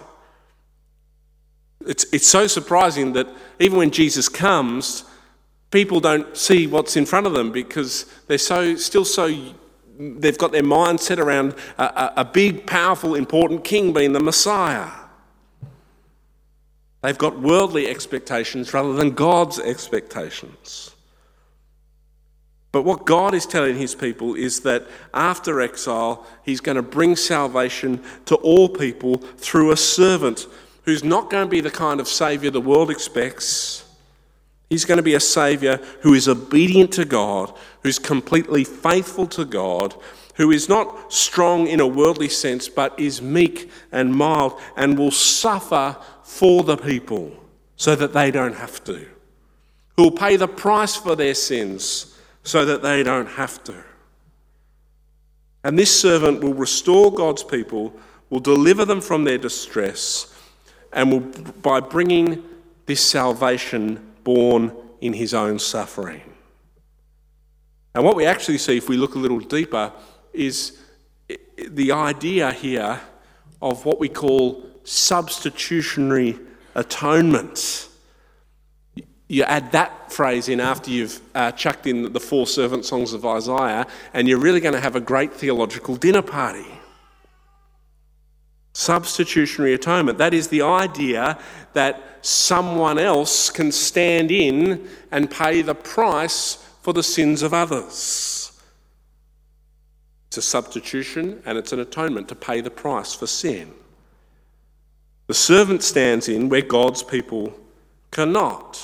It's, 1.86 2.04
it's 2.12 2.26
so 2.26 2.46
surprising 2.46 3.14
that 3.14 3.28
even 3.58 3.78
when 3.78 3.90
Jesus 3.90 4.28
comes, 4.28 5.04
people 5.70 6.00
don't 6.00 6.36
see 6.36 6.66
what's 6.66 6.96
in 6.96 7.06
front 7.06 7.26
of 7.26 7.32
them 7.32 7.50
because 7.50 8.04
they're 8.26 8.38
so 8.38 8.76
still 8.76 9.04
so 9.04 9.52
they've 9.98 10.38
got 10.38 10.52
their 10.52 10.62
mindset 10.62 11.18
around 11.18 11.54
a, 11.76 11.82
a, 11.82 12.12
a 12.18 12.24
big, 12.24 12.66
powerful, 12.66 13.14
important 13.14 13.64
king 13.64 13.92
being 13.92 14.12
the 14.12 14.20
Messiah. 14.20 14.90
They've 17.02 17.18
got 17.18 17.40
worldly 17.40 17.88
expectations 17.88 18.72
rather 18.74 18.92
than 18.94 19.12
God's 19.12 19.58
expectations. 19.58 20.94
But 22.70 22.82
what 22.82 23.06
God 23.06 23.34
is 23.34 23.46
telling 23.46 23.76
his 23.76 23.94
people 23.94 24.34
is 24.34 24.60
that 24.60 24.86
after 25.14 25.60
exile, 25.60 26.26
he's 26.44 26.60
going 26.60 26.76
to 26.76 26.82
bring 26.82 27.16
salvation 27.16 28.02
to 28.26 28.34
all 28.36 28.68
people 28.68 29.16
through 29.16 29.70
a 29.70 29.76
servant 29.76 30.46
who's 30.82 31.02
not 31.02 31.30
going 31.30 31.46
to 31.46 31.50
be 31.50 31.60
the 31.60 31.70
kind 31.70 31.98
of 31.98 32.08
savior 32.08 32.50
the 32.50 32.60
world 32.60 32.90
expects. 32.90 33.84
He's 34.68 34.84
going 34.84 34.98
to 34.98 35.02
be 35.02 35.14
a 35.14 35.20
savior 35.20 35.80
who 36.02 36.14
is 36.14 36.28
obedient 36.28 36.92
to 36.92 37.04
God, 37.04 37.54
who's 37.82 37.98
completely 37.98 38.64
faithful 38.64 39.26
to 39.28 39.44
God, 39.44 39.94
who 40.34 40.50
is 40.50 40.68
not 40.68 41.12
strong 41.12 41.66
in 41.66 41.80
a 41.80 41.86
worldly 41.86 42.28
sense, 42.28 42.68
but 42.68 42.98
is 42.98 43.22
meek 43.22 43.70
and 43.90 44.14
mild 44.14 44.60
and 44.76 44.98
will 44.98 45.10
suffer 45.10 45.96
for 46.22 46.62
the 46.62 46.76
people 46.76 47.32
so 47.76 47.96
that 47.96 48.12
they 48.12 48.30
don't 48.30 48.56
have 48.56 48.82
to, 48.84 49.06
who 49.96 50.04
will 50.04 50.10
pay 50.10 50.36
the 50.36 50.48
price 50.48 50.96
for 50.96 51.16
their 51.16 51.34
sins 51.34 52.18
so 52.42 52.64
that 52.64 52.82
they 52.82 53.02
don't 53.02 53.28
have 53.28 53.62
to. 53.64 53.84
And 55.64 55.78
this 55.78 55.98
servant 55.98 56.40
will 56.42 56.54
restore 56.54 57.12
God's 57.12 57.42
people, 57.42 57.92
will 58.30 58.40
deliver 58.40 58.84
them 58.84 59.00
from 59.00 59.24
their 59.24 59.38
distress, 59.38 60.34
and 60.92 61.10
will, 61.10 61.20
by 61.62 61.80
bringing 61.80 62.42
this 62.86 63.00
salvation 63.00 64.07
born 64.28 64.72
in 65.00 65.14
his 65.14 65.32
own 65.32 65.58
suffering. 65.58 66.20
And 67.94 68.04
what 68.04 68.14
we 68.14 68.26
actually 68.26 68.58
see, 68.58 68.76
if 68.76 68.86
we 68.86 68.98
look 68.98 69.14
a 69.14 69.18
little 69.18 69.40
deeper, 69.40 69.90
is 70.34 70.78
the 71.56 71.92
idea 71.92 72.52
here 72.52 73.00
of 73.62 73.86
what 73.86 73.98
we 73.98 74.10
call 74.10 74.66
substitutionary 74.84 76.38
atonement 76.74 77.88
you 79.28 79.42
add 79.42 79.72
that 79.72 80.10
phrase 80.10 80.48
in 80.48 80.58
after 80.58 80.90
you've 80.90 81.20
uh, 81.34 81.52
chucked 81.52 81.86
in 81.86 82.12
the 82.14 82.20
four 82.20 82.46
servant 82.46 82.84
songs 82.86 83.12
of 83.12 83.26
Isaiah, 83.26 83.86
and 84.14 84.26
you're 84.26 84.38
really 84.38 84.60
going 84.60 84.74
to 84.74 84.80
have 84.80 84.96
a 84.96 85.00
great 85.00 85.34
theological 85.34 85.96
dinner 85.96 86.22
party. 86.22 86.77
Substitutionary 88.78 89.74
atonement. 89.74 90.18
That 90.18 90.32
is 90.32 90.46
the 90.46 90.62
idea 90.62 91.36
that 91.72 92.00
someone 92.22 92.96
else 92.96 93.50
can 93.50 93.72
stand 93.72 94.30
in 94.30 94.88
and 95.10 95.28
pay 95.28 95.62
the 95.62 95.74
price 95.74 96.64
for 96.80 96.92
the 96.92 97.02
sins 97.02 97.42
of 97.42 97.52
others. 97.52 98.52
It's 100.28 100.36
a 100.36 100.42
substitution 100.42 101.42
and 101.44 101.58
it's 101.58 101.72
an 101.72 101.80
atonement 101.80 102.28
to 102.28 102.36
pay 102.36 102.60
the 102.60 102.70
price 102.70 103.16
for 103.16 103.26
sin. 103.26 103.72
The 105.26 105.34
servant 105.34 105.82
stands 105.82 106.28
in 106.28 106.48
where 106.48 106.62
God's 106.62 107.02
people 107.02 107.58
cannot. 108.12 108.80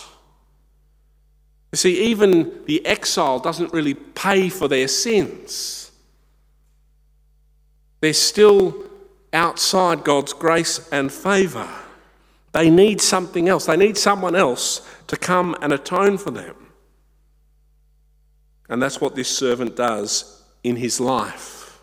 You 1.70 1.76
see, 1.76 2.02
even 2.06 2.64
the 2.64 2.84
exile 2.84 3.38
doesn't 3.38 3.72
really 3.72 3.94
pay 3.94 4.48
for 4.48 4.66
their 4.66 4.88
sins. 4.88 5.92
They're 8.00 8.12
still 8.12 8.90
outside 9.34 10.04
God's 10.04 10.32
grace 10.32 10.88
and 10.90 11.12
favour. 11.12 11.68
They 12.52 12.70
need 12.70 13.00
something 13.00 13.48
else. 13.48 13.66
They 13.66 13.76
need 13.76 13.98
someone 13.98 14.36
else 14.36 14.88
to 15.08 15.16
come 15.16 15.56
and 15.60 15.72
atone 15.72 16.18
for 16.18 16.30
them. 16.30 16.54
And 18.68 18.80
that's 18.80 19.00
what 19.00 19.14
this 19.14 19.28
servant 19.28 19.76
does 19.76 20.42
in 20.62 20.76
his 20.76 21.00
life. 21.00 21.80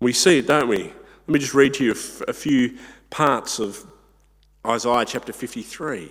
We 0.00 0.12
see 0.12 0.38
it, 0.38 0.46
don't 0.46 0.68
we? 0.68 0.84
Let 0.84 1.28
me 1.28 1.38
just 1.38 1.54
read 1.54 1.74
to 1.74 1.84
you 1.84 1.90
a 2.28 2.32
few 2.32 2.78
parts 3.10 3.58
of 3.58 3.84
Isaiah 4.64 5.04
chapter 5.04 5.32
53. 5.32 6.10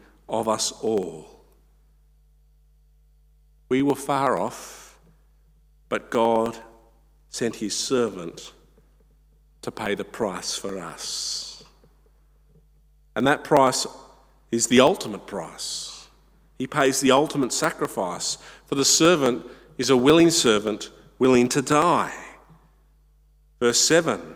of 0.31 0.47
us 0.47 0.71
all. 0.71 1.27
We 3.69 3.83
were 3.83 3.95
far 3.95 4.39
off, 4.39 4.97
but 5.89 6.09
God 6.09 6.57
sent 7.29 7.57
his 7.57 7.75
servant 7.75 8.53
to 9.61 9.71
pay 9.71 9.93
the 9.93 10.05
price 10.05 10.55
for 10.55 10.79
us. 10.79 11.63
And 13.15 13.27
that 13.27 13.43
price 13.43 13.85
is 14.51 14.67
the 14.67 14.79
ultimate 14.79 15.27
price. 15.27 16.07
He 16.57 16.65
pays 16.65 17.01
the 17.01 17.11
ultimate 17.11 17.51
sacrifice, 17.51 18.37
for 18.65 18.75
the 18.75 18.85
servant 18.85 19.45
is 19.77 19.89
a 19.89 19.97
willing 19.97 20.29
servant 20.29 20.89
willing 21.19 21.49
to 21.49 21.61
die. 21.61 22.13
Verse 23.59 23.79
7 23.79 24.35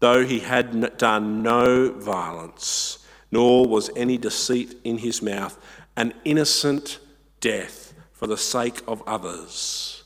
though 0.00 0.24
he 0.24 0.40
had 0.40 0.96
done 0.98 1.42
no 1.42 1.92
violence, 1.92 3.06
nor 3.30 3.66
was 3.66 3.90
any 3.96 4.16
deceit 4.16 4.76
in 4.84 4.98
his 4.98 5.20
mouth, 5.20 5.58
an 5.96 6.14
innocent 6.24 6.98
death 7.40 7.94
for 8.12 8.26
the 8.26 8.36
sake 8.36 8.82
of 8.86 9.02
others, 9.06 10.04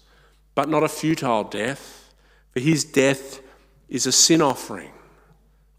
but 0.55 0.69
not 0.69 0.83
a 0.83 0.89
futile 0.89 1.45
death, 1.45 2.13
for 2.53 2.61
his 2.61 2.85
death 2.85 3.41
is 3.89 4.07
a 4.07 4.13
sin 4.13 4.43
offering. 4.43 4.91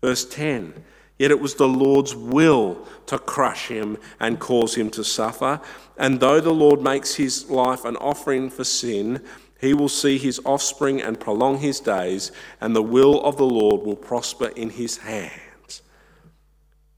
Verse 0.01 0.25
10 0.25 0.83
Yet 1.19 1.31
it 1.31 1.39
was 1.39 1.55
the 1.55 1.67
Lord's 1.67 2.15
will 2.15 2.87
to 3.05 3.19
crush 3.19 3.67
him 3.67 3.97
and 4.19 4.39
cause 4.39 4.75
him 4.75 4.89
to 4.91 5.03
suffer. 5.03 5.61
And 5.95 6.19
though 6.19 6.39
the 6.39 6.53
Lord 6.53 6.81
makes 6.81 7.15
his 7.15 7.49
life 7.49 7.85
an 7.85 7.95
offering 7.97 8.49
for 8.49 8.63
sin, 8.63 9.21
he 9.63 9.73
will 9.73 9.87
see 9.87 10.17
his 10.17 10.41
offspring 10.43 11.01
and 11.01 11.19
prolong 11.19 11.57
his 11.57 11.79
days, 11.79 12.33
and 12.59 12.75
the 12.75 12.83
will 12.83 13.23
of 13.23 13.37
the 13.37 13.45
Lord 13.45 13.83
will 13.83 13.95
prosper 13.95 14.47
in 14.47 14.71
his 14.71 14.97
hands. 14.97 15.81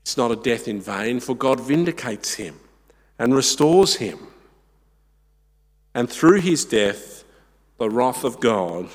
It's 0.01 0.17
not 0.17 0.31
a 0.31 0.35
death 0.35 0.67
in 0.67 0.81
vain, 0.81 1.19
for 1.19 1.35
God 1.35 1.59
vindicates 1.59 2.33
him 2.33 2.59
and 3.19 3.35
restores 3.35 3.97
him. 3.97 4.17
And 5.93 6.09
through 6.09 6.41
his 6.41 6.65
death, 6.65 7.23
the 7.77 7.89
wrath 7.89 8.23
of 8.23 8.39
God 8.39 8.89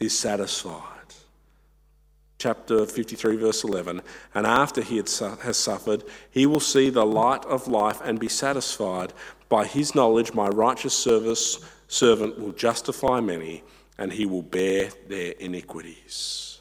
is 0.00 0.18
satisfied. 0.18 0.90
Chapter 2.36 2.84
53, 2.84 3.36
verse 3.36 3.64
11. 3.64 4.02
And 4.34 4.46
after 4.46 4.82
he 4.82 4.96
has 4.96 5.56
suffered, 5.56 6.04
he 6.30 6.46
will 6.46 6.60
see 6.60 6.90
the 6.90 7.06
light 7.06 7.44
of 7.46 7.68
life 7.68 8.00
and 8.04 8.18
be 8.18 8.28
satisfied. 8.28 9.12
By 9.48 9.66
his 9.66 9.94
knowledge, 9.94 10.32
my 10.32 10.48
righteous 10.48 10.96
service 10.96 11.58
servant 11.88 12.38
will 12.38 12.52
justify 12.52 13.20
many, 13.20 13.62
and 13.98 14.12
he 14.12 14.26
will 14.26 14.42
bear 14.42 14.90
their 15.08 15.32
iniquities. 15.32 16.58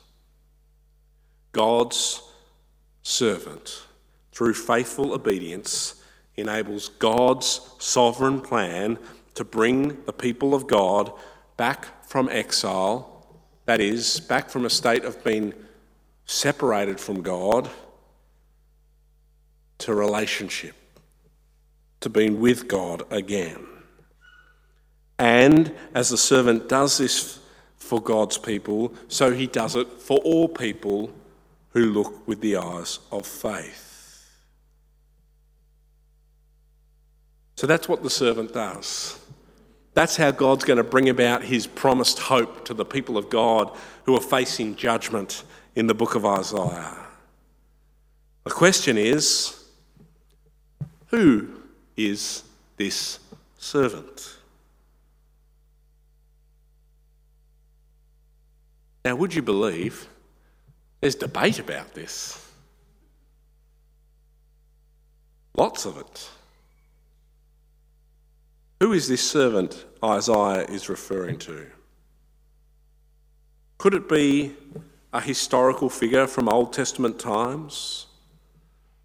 God's 1.52 2.22
servant, 3.02 3.84
through 4.32 4.54
faithful 4.54 5.14
obedience, 5.14 6.04
enables 6.36 6.90
God's 6.90 7.62
sovereign 7.80 8.42
plan 8.42 8.98
to 9.36 9.44
bring 9.44 10.04
the 10.06 10.14
people 10.14 10.54
of 10.54 10.68
God 10.68 11.12
back 11.58 12.06
from 12.06 12.30
exile, 12.30 13.10
that 13.66 13.80
is, 13.80 14.20
back 14.20 14.50
from 14.50 14.66
a 14.66 14.70
state 14.70 15.06
of 15.06 15.24
being 15.24 15.54
separated 16.26 17.00
from 17.00 17.22
God, 17.22 17.70
to 19.80 19.94
relationship 19.94 20.76
to 22.04 22.10
being 22.10 22.42
with 22.42 22.68
God 22.68 23.04
again. 23.12 23.66
And 25.18 25.74
as 25.96 26.10
the 26.10 26.18
servant 26.18 26.68
does 26.68 26.98
this 26.98 27.40
for 27.78 28.02
God's 28.02 28.38
people, 28.38 28.94
so 29.08 29.32
he 29.32 29.48
does 29.48 29.78
it 29.78 29.88
for 29.88 30.18
all 30.20 30.50
people 30.50 31.14
who 31.70 31.86
look 31.86 32.28
with 32.28 32.42
the 32.42 32.58
eyes 32.58 33.00
of 33.10 33.26
faith. 33.26 34.30
So 37.56 37.68
that's 37.68 37.88
what 37.88 38.04
the 38.04 38.10
servant 38.10 38.54
does. 38.54 39.18
That's 39.94 40.18
how 40.18 40.32
God's 40.32 40.66
going 40.66 40.78
to 40.78 40.84
bring 40.84 41.08
about 41.08 41.42
his 41.42 41.68
promised 41.68 42.20
hope 42.20 42.66
to 42.66 42.74
the 42.74 42.84
people 42.84 43.18
of 43.18 43.30
God 43.30 43.74
who 44.04 44.14
are 44.14 44.22
facing 44.22 44.76
judgment 44.76 45.46
in 45.74 45.88
the 45.88 45.94
book 45.94 46.16
of 46.16 46.26
Isaiah. 46.26 46.98
The 48.44 48.52
question 48.52 48.98
is 48.98 49.64
who 51.08 51.63
is 51.96 52.44
this 52.78 53.20
servant? 53.58 54.38
Now, 59.06 59.16
would 59.16 59.34
you 59.36 59.42
believe 59.42 60.08
there's 61.02 61.16
debate 61.16 61.60
about 61.60 61.94
this? 61.94 62.40
Lots 65.56 65.86
of 65.86 65.98
it. 65.98 66.30
Who 68.80 68.94
is 68.94 69.08
this 69.08 69.22
servant 69.22 69.86
Isaiah 70.04 70.66
is 70.66 70.90
referring 70.90 71.38
to? 71.40 71.68
Could 73.78 73.94
it 73.94 74.10
be 74.10 74.56
a 75.12 75.22
historical 75.22 75.90
figure 75.90 76.26
from 76.26 76.50
Old 76.50 76.74
Testament 76.74 77.20
times? 77.20 78.08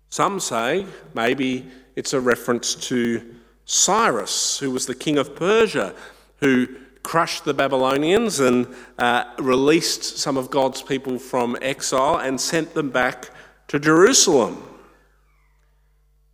Some 0.08 0.40
say 0.40 0.86
maybe 1.14 1.66
it's 1.98 2.12
a 2.12 2.20
reference 2.20 2.76
to 2.76 3.34
Cyrus, 3.64 4.60
who 4.60 4.70
was 4.70 4.86
the 4.86 4.94
king 4.94 5.18
of 5.18 5.34
Persia, 5.34 5.96
who 6.36 6.68
crushed 7.02 7.44
the 7.44 7.52
Babylonians 7.52 8.38
and 8.38 8.72
uh, 8.98 9.24
released 9.40 10.16
some 10.16 10.36
of 10.36 10.48
God's 10.48 10.80
people 10.80 11.18
from 11.18 11.56
exile 11.60 12.18
and 12.18 12.40
sent 12.40 12.72
them 12.74 12.90
back 12.90 13.30
to 13.66 13.80
Jerusalem. 13.80 14.62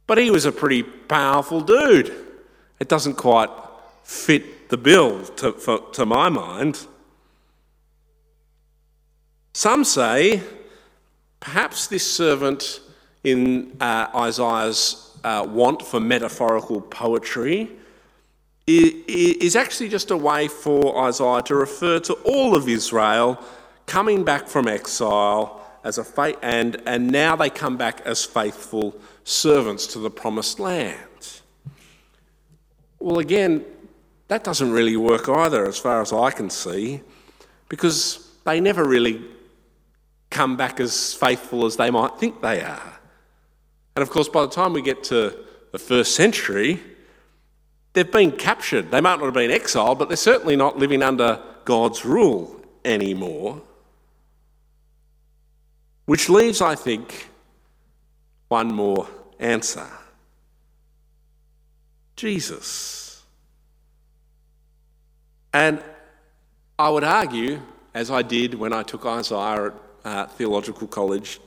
But 0.06 0.18
he 0.18 0.30
was 0.30 0.44
a 0.44 0.52
pretty 0.52 0.82
powerful 0.82 1.62
dude. 1.62 2.14
It 2.78 2.90
doesn't 2.90 3.14
quite 3.14 3.48
fit 4.02 4.68
the 4.68 4.76
bill 4.76 5.24
to, 5.24 5.52
for, 5.52 5.78
to 5.92 6.04
my 6.04 6.28
mind. 6.28 6.86
Some 9.54 9.84
say 9.84 10.42
perhaps 11.40 11.86
this 11.86 12.04
servant 12.04 12.80
in 13.22 13.78
uh, 13.80 14.08
Isaiah's 14.14 15.13
uh, 15.24 15.46
want 15.48 15.82
for 15.82 15.98
metaphorical 15.98 16.80
poetry 16.80 17.70
is 18.66 19.56
actually 19.56 19.88
just 19.88 20.10
a 20.10 20.16
way 20.16 20.48
for 20.48 21.04
Isaiah 21.06 21.42
to 21.42 21.54
refer 21.54 21.98
to 22.00 22.14
all 22.24 22.56
of 22.56 22.68
Israel 22.68 23.38
coming 23.86 24.24
back 24.24 24.48
from 24.48 24.68
exile 24.68 25.60
as 25.82 25.98
a 25.98 26.04
fa- 26.04 26.42
and, 26.42 26.80
and 26.86 27.10
now 27.10 27.36
they 27.36 27.50
come 27.50 27.76
back 27.76 28.00
as 28.06 28.24
faithful 28.24 28.98
servants 29.24 29.86
to 29.88 29.98
the 29.98 30.10
promised 30.10 30.58
land. 30.58 31.40
Well, 32.98 33.18
again, 33.18 33.66
that 34.28 34.44
doesn't 34.44 34.72
really 34.72 34.96
work 34.96 35.28
either, 35.28 35.66
as 35.66 35.78
far 35.78 36.00
as 36.00 36.10
I 36.10 36.30
can 36.30 36.48
see, 36.48 37.02
because 37.68 38.30
they 38.44 38.60
never 38.60 38.82
really 38.82 39.22
come 40.30 40.56
back 40.56 40.80
as 40.80 41.12
faithful 41.12 41.66
as 41.66 41.76
they 41.76 41.90
might 41.90 42.16
think 42.18 42.40
they 42.40 42.62
are. 42.62 42.98
And 43.96 44.02
of 44.02 44.10
course, 44.10 44.28
by 44.28 44.42
the 44.42 44.50
time 44.50 44.72
we 44.72 44.82
get 44.82 45.04
to 45.04 45.36
the 45.72 45.78
first 45.78 46.14
century, 46.14 46.80
They've 47.94 48.10
been 48.10 48.32
captured. 48.32 48.90
They 48.90 49.00
might 49.00 49.16
not 49.16 49.26
have 49.26 49.34
been 49.34 49.52
exiled, 49.52 49.98
but 50.00 50.08
they're 50.08 50.16
certainly 50.16 50.56
not 50.56 50.78
living 50.78 51.00
under 51.00 51.40
God's 51.64 52.04
rule 52.04 52.60
anymore. 52.84 53.62
Which 56.04 56.28
leaves, 56.28 56.60
I 56.60 56.74
think, 56.74 57.30
one 58.48 58.74
more 58.74 59.08
answer 59.38 59.86
Jesus. 62.16 63.22
And 65.52 65.82
I 66.78 66.88
would 66.88 67.04
argue, 67.04 67.60
as 67.94 68.10
I 68.10 68.22
did 68.22 68.54
when 68.54 68.72
I 68.72 68.82
took 68.82 69.06
Isaiah 69.06 69.66
at 69.66 69.74
uh, 70.04 70.26
theological 70.26 70.88
college, 70.88 71.40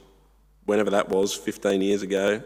whenever 0.68 0.92
that 0.92 1.10
was, 1.10 1.34
15 1.34 1.82
years 1.82 2.04
ago, 2.04 2.44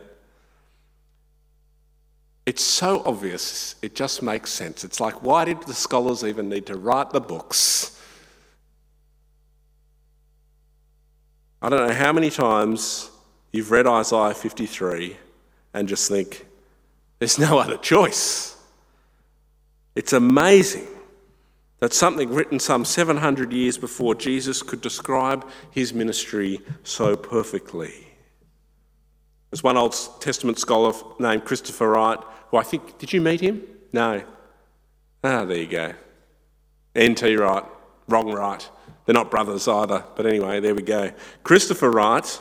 it's 2.45 2.63
so 2.63 3.01
obvious, 3.05 3.75
it 3.81 3.95
just 3.95 4.21
makes 4.21 4.51
sense. 4.51 4.83
It's 4.83 4.99
like, 4.99 5.21
why 5.23 5.45
did 5.45 5.61
the 5.63 5.73
scholars 5.73 6.23
even 6.23 6.47
need 6.47 6.67
to 6.67 6.77
write 6.77 7.09
the 7.09 7.19
books? 7.19 7.99
I 11.61 11.69
don't 11.69 11.87
know 11.87 11.93
how 11.93 12.13
many 12.13 12.29
times 12.29 13.09
you've 13.51 13.71
read 13.71 13.87
Isaiah 13.87 14.33
53 14.33 15.17
and 15.73 15.87
just 15.87 16.09
think, 16.09 16.45
there's 17.19 17.37
no 17.37 17.59
other 17.59 17.77
choice. 17.77 18.55
It's 19.95 20.13
amazing 20.13 20.87
that 21.79 21.93
something 21.93 22.29
written 22.29 22.59
some 22.59 22.85
700 22.85 23.51
years 23.51 23.77
before 23.77 24.13
Jesus 24.13 24.61
could 24.61 24.81
describe 24.81 25.47
his 25.71 25.93
ministry 25.93 26.61
so 26.83 27.15
perfectly. 27.15 28.10
There's 29.51 29.63
one 29.63 29.77
Old 29.77 29.95
Testament 30.21 30.57
scholar 30.57 30.93
named 31.19 31.45
Christopher 31.45 31.89
Wright, 31.89 32.19
who 32.49 32.57
I 32.57 32.63
think, 32.63 32.97
did 32.97 33.11
you 33.11 33.21
meet 33.21 33.41
him? 33.41 33.61
No. 33.91 34.23
Ah, 35.23 35.45
there 35.45 35.57
you 35.57 35.67
go. 35.67 35.93
N.T. 36.95 37.35
Wright, 37.35 37.63
wrong 38.07 38.31
Wright. 38.31 38.67
They're 39.05 39.13
not 39.13 39.29
brothers 39.29 39.67
either, 39.67 40.03
but 40.15 40.25
anyway, 40.25 40.59
there 40.59 40.73
we 40.73 40.81
go. 40.81 41.11
Christopher 41.43 41.91
Wright, 41.91 42.39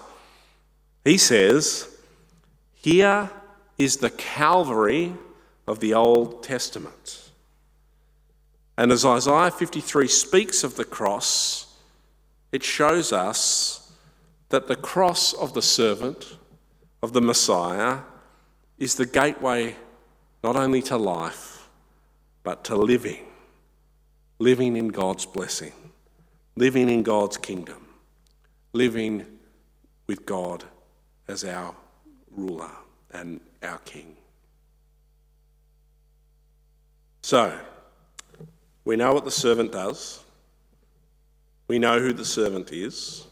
he 1.05 1.19
says, 1.19 1.89
Here 2.75 3.31
is 3.77 3.97
the 3.99 4.11
Calvary 4.11 5.15
of 5.67 5.81
the 5.81 5.95
Old 5.95 6.43
Testament. 6.43 7.31
And 8.77 8.93
as 8.93 9.05
Isaiah 9.05 9.51
53 9.51 10.09
speaks 10.09 10.65
of 10.65 10.77
the 10.77 10.85
cross, 10.85 11.77
it 12.53 12.63
shows 12.63 13.13
us 13.13 13.93
that 14.49 14.69
the 14.69 14.77
cross 14.77 15.33
of 15.33 15.55
the 15.55 15.63
servant, 15.63 16.37
of 17.03 17.13
the 17.13 17.21
Messiah 17.21 18.01
is 18.79 18.95
the 18.95 19.07
gateway 19.07 19.77
not 20.43 20.57
only 20.57 20.83
to 20.83 20.97
life, 20.97 21.69
but 22.43 22.65
to 22.65 22.77
living. 22.77 23.27
Living 24.39 24.77
in 24.77 24.89
God's 24.89 25.27
blessing, 25.27 25.73
living 26.57 26.89
in 26.89 27.03
God's 27.03 27.37
kingdom, 27.37 27.87
living 28.73 29.27
with 30.07 30.25
God 30.25 30.65
as 31.29 31.45
our 31.45 31.75
ruler 32.31 32.71
and 33.13 33.41
our 33.63 33.79
king. 33.79 34.17
So, 37.23 37.59
we 38.85 38.97
know 38.97 39.13
what 39.13 39.25
the 39.25 39.31
servant 39.31 39.73
does. 39.73 40.25
We 41.69 41.79
know 41.79 42.01
who 42.01 42.13
the 42.13 42.25
servant 42.25 42.73
is. 42.73 43.27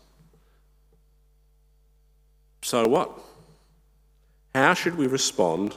So 2.63 2.87
what? 2.87 3.19
How 4.59 4.75
should 4.75 4.97
we 4.97 5.07
respond 5.07 5.77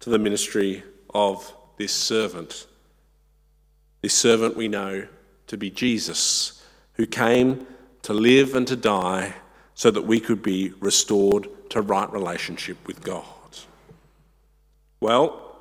to 0.00 0.10
the 0.10 0.18
ministry 0.18 0.82
of 1.14 1.54
this 1.76 1.92
servant? 1.92 2.66
This 4.02 4.14
servant 4.14 4.56
we 4.56 4.66
know 4.66 5.06
to 5.46 5.56
be 5.56 5.70
Jesus, 5.70 6.60
who 6.94 7.06
came 7.06 7.68
to 8.02 8.12
live 8.12 8.56
and 8.56 8.66
to 8.66 8.74
die 8.74 9.34
so 9.74 9.92
that 9.92 10.02
we 10.02 10.18
could 10.18 10.42
be 10.42 10.72
restored 10.80 11.48
to 11.70 11.80
right 11.80 12.12
relationship 12.12 12.84
with 12.88 13.00
God. 13.04 13.24
Well, 14.98 15.60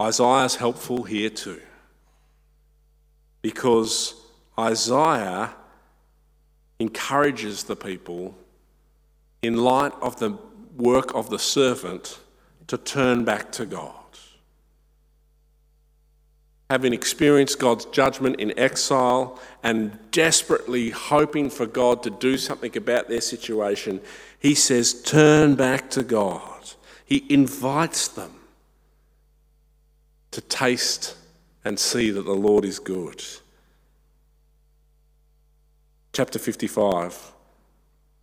Isaiah's 0.00 0.56
helpful 0.56 1.04
here 1.04 1.30
too. 1.30 1.62
Because 3.40 4.14
Isaiah 4.58 5.54
encourages 6.78 7.64
the 7.64 7.76
people 7.76 8.36
in 9.40 9.56
light 9.56 9.92
of 10.02 10.18
the 10.18 10.38
work 10.76 11.14
of 11.14 11.30
the 11.30 11.38
servant 11.38 12.18
to 12.66 12.76
turn 12.76 13.24
back 13.24 13.52
to 13.52 13.66
God. 13.66 13.92
Having 16.68 16.94
experienced 16.94 17.60
God's 17.60 17.84
judgment 17.86 18.40
in 18.40 18.58
exile 18.58 19.40
and 19.62 19.98
desperately 20.10 20.90
hoping 20.90 21.48
for 21.48 21.64
God 21.64 22.02
to 22.02 22.10
do 22.10 22.36
something 22.36 22.76
about 22.76 23.08
their 23.08 23.20
situation, 23.20 24.00
he 24.40 24.54
says, 24.54 25.02
Turn 25.02 25.54
back 25.54 25.90
to 25.90 26.02
God. 26.02 26.72
He 27.04 27.24
invites 27.28 28.08
them 28.08 28.32
to 30.32 30.40
taste 30.40 31.16
and 31.64 31.78
see 31.78 32.10
that 32.10 32.24
the 32.24 32.34
Lord 32.34 32.64
is 32.64 32.80
good. 32.80 33.22
Chapter 36.12 36.38
55 36.38 37.32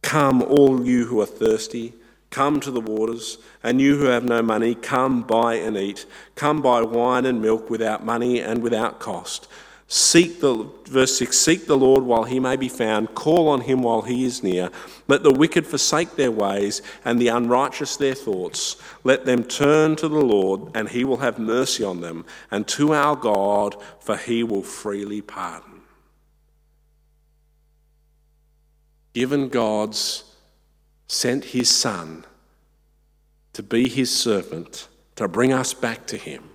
Come, 0.01 0.41
all 0.41 0.85
you 0.85 1.05
who 1.05 1.21
are 1.21 1.25
thirsty 1.25 1.93
Come 2.33 2.59
to 2.61 2.71
the 2.71 2.81
waters, 2.81 3.37
and 3.61 3.79
you 3.79 3.95
who 3.95 4.05
have 4.05 4.23
no 4.23 4.41
money, 4.41 4.73
come 4.73 5.21
buy 5.21 5.53
and 5.53 5.77
eat. 5.77 6.07
Come 6.33 6.63
buy 6.63 6.81
wine 6.81 7.27
and 7.27 7.39
milk 7.39 7.69
without 7.69 8.03
money 8.03 8.39
and 8.39 8.63
without 8.63 8.99
cost. 8.99 9.47
Seek 9.87 10.39
the 10.39 10.67
verse 10.85 11.15
6 11.19 11.37
Seek 11.37 11.67
the 11.67 11.77
Lord 11.77 12.05
while 12.05 12.23
he 12.23 12.39
may 12.39 12.55
be 12.55 12.69
found, 12.69 13.13
call 13.13 13.49
on 13.49 13.61
him 13.61 13.83
while 13.83 14.01
he 14.01 14.25
is 14.25 14.41
near. 14.41 14.71
Let 15.07 15.21
the 15.21 15.31
wicked 15.31 15.67
forsake 15.67 16.15
their 16.15 16.31
ways, 16.31 16.81
and 17.05 17.21
the 17.21 17.27
unrighteous 17.27 17.97
their 17.97 18.15
thoughts. 18.15 18.77
Let 19.03 19.25
them 19.25 19.43
turn 19.43 19.95
to 19.97 20.07
the 20.07 20.15
Lord, 20.15 20.75
and 20.75 20.89
he 20.89 21.03
will 21.03 21.17
have 21.17 21.37
mercy 21.37 21.83
on 21.83 22.01
them, 22.01 22.25
and 22.49 22.67
to 22.69 22.95
our 22.95 23.15
God, 23.15 23.75
for 23.99 24.17
he 24.17 24.41
will 24.41 24.63
freely 24.63 25.21
pardon. 25.21 25.81
Given 29.13 29.49
God's 29.49 30.32
sent 31.13 31.45
his 31.45 31.69
Son 31.69 32.25
to 33.53 33.61
be 33.61 33.87
his 33.87 34.09
servant, 34.09 34.87
to 35.15 35.27
bring 35.27 35.53
us 35.53 35.73
back 35.73 36.07
to 36.07 36.17
him. 36.17 36.49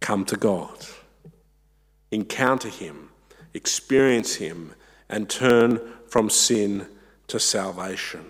Come 0.00 0.26
to 0.26 0.36
God, 0.36 0.84
encounter 2.10 2.68
him, 2.68 3.08
experience 3.54 4.34
him, 4.34 4.74
and 5.08 5.30
turn 5.30 5.80
from 6.06 6.28
sin 6.28 6.86
to 7.28 7.40
salvation. 7.40 8.26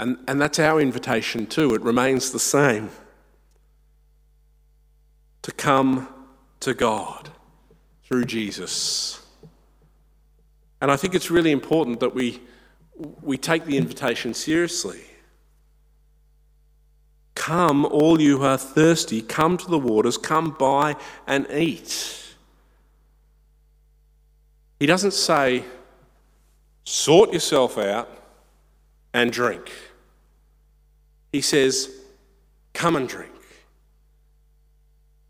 And, 0.00 0.16
and 0.26 0.40
that's 0.40 0.58
our 0.58 0.80
invitation 0.80 1.46
too. 1.46 1.74
It 1.74 1.82
remains 1.82 2.32
the 2.32 2.38
same 2.38 2.90
to 5.42 5.52
come 5.52 6.08
to 6.60 6.72
God 6.72 7.28
through 8.04 8.24
Jesus. 8.24 9.25
And 10.80 10.90
I 10.90 10.96
think 10.96 11.14
it's 11.14 11.30
really 11.30 11.52
important 11.52 12.00
that 12.00 12.14
we, 12.14 12.40
we 13.22 13.38
take 13.38 13.64
the 13.64 13.76
invitation 13.76 14.34
seriously. 14.34 15.00
Come, 17.34 17.84
all 17.86 18.20
you 18.20 18.38
who 18.38 18.44
are 18.44 18.58
thirsty, 18.58 19.22
come 19.22 19.56
to 19.56 19.66
the 19.68 19.78
waters, 19.78 20.18
come 20.18 20.50
buy 20.58 20.96
and 21.26 21.46
eat. 21.50 22.34
He 24.78 24.86
doesn't 24.86 25.12
say, 25.12 25.64
sort 26.84 27.32
yourself 27.32 27.78
out 27.78 28.10
and 29.14 29.32
drink. 29.32 29.70
He 31.32 31.40
says, 31.40 31.90
come 32.74 32.96
and 32.96 33.08
drink. 33.08 33.32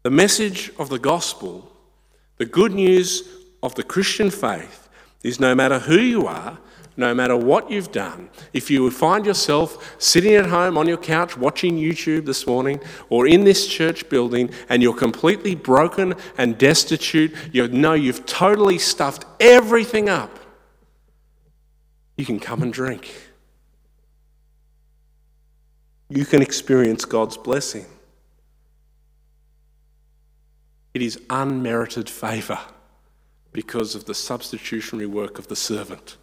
The 0.02 0.10
message 0.10 0.70
of 0.78 0.88
the 0.88 0.98
gospel, 0.98 1.72
the 2.36 2.44
good 2.44 2.72
news 2.72 3.28
of 3.62 3.74
the 3.74 3.82
Christian 3.82 4.30
faith, 4.30 4.85
is 5.26 5.40
no 5.40 5.54
matter 5.56 5.80
who 5.80 5.98
you 5.98 6.26
are, 6.26 6.56
no 6.96 7.12
matter 7.12 7.36
what 7.36 7.68
you've 7.68 7.90
done, 7.90 8.30
if 8.52 8.70
you 8.70 8.88
find 8.90 9.26
yourself 9.26 9.96
sitting 10.00 10.34
at 10.34 10.46
home 10.46 10.78
on 10.78 10.86
your 10.86 10.96
couch 10.96 11.36
watching 11.36 11.76
YouTube 11.76 12.24
this 12.24 12.46
morning 12.46 12.80
or 13.10 13.26
in 13.26 13.42
this 13.44 13.66
church 13.66 14.08
building 14.08 14.48
and 14.68 14.82
you're 14.82 14.94
completely 14.94 15.54
broken 15.54 16.14
and 16.38 16.56
destitute, 16.56 17.34
you 17.52 17.66
know 17.68 17.92
you've 17.92 18.24
totally 18.24 18.78
stuffed 18.78 19.24
everything 19.40 20.08
up, 20.08 20.38
you 22.16 22.24
can 22.24 22.38
come 22.38 22.62
and 22.62 22.72
drink. 22.72 23.12
You 26.08 26.24
can 26.24 26.40
experience 26.40 27.04
God's 27.04 27.36
blessing. 27.36 27.84
It 30.94 31.02
is 31.02 31.20
unmerited 31.28 32.08
favour 32.08 32.60
because 33.56 33.94
of 33.94 34.04
the 34.04 34.14
substitutionary 34.14 35.06
work 35.06 35.38
of 35.38 35.48
the 35.48 35.56
servant, 35.56 36.18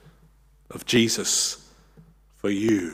of 0.70 0.86
Jesus 0.86 1.68
for 2.36 2.52
you. 2.52 2.94